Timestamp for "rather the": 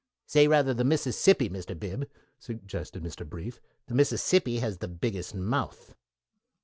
0.47-0.83